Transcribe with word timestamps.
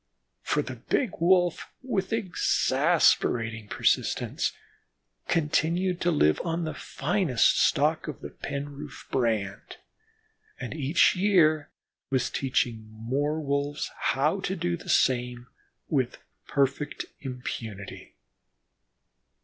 For 0.41 0.63
the 0.63 0.77
big 0.77 1.11
Wolf, 1.19 1.69
with 1.83 2.11
exasperating 2.11 3.67
persistence, 3.67 4.51
continued 5.27 6.01
to 6.01 6.09
live 6.09 6.41
on 6.43 6.63
the 6.63 6.73
finest 6.73 7.59
stock 7.59 8.07
of 8.07 8.21
the 8.21 8.31
Penroof 8.31 9.07
brand, 9.11 9.77
and 10.59 10.73
each 10.73 11.15
year 11.15 11.69
was 12.09 12.31
teaching 12.31 12.87
more 12.89 13.39
Wolves 13.39 13.91
how 13.95 14.39
to 14.39 14.55
do 14.55 14.75
the 14.75 14.89
same 14.89 15.45
with 15.87 16.17
perfect 16.47 17.05
impunity. 17.19 18.15